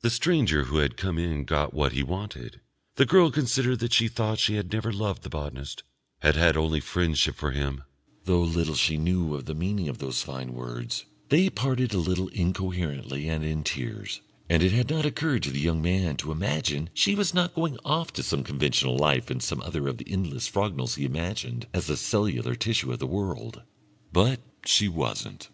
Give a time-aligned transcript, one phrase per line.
[0.00, 2.60] The stranger who had come in got what he wanted;
[2.96, 5.84] the girl considered that she thought she had never loved the botanist,
[6.18, 7.84] had had only friendship for him
[8.24, 12.26] though little she knew of the meaning of those fine words they parted a little
[12.30, 16.90] incoherently and in tears, and it had not occurred to the young man to imagine
[16.92, 20.96] she was not going off to conventional life in some other of the endless Frognals
[20.96, 23.62] he imagined as the cellular tissue of the world.
[24.12, 25.48] But she wasn't.